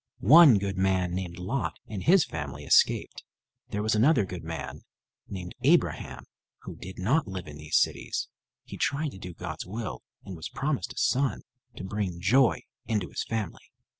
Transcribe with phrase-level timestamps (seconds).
[0.21, 3.23] One good man named Lot and his family escaped.
[3.69, 4.81] There was another good man
[5.27, 6.25] named Abraham
[6.63, 8.27] who did not live in these cities.
[8.63, 11.43] He tried to do God's will and was promised a son
[11.75, 13.71] to bring joy into his family.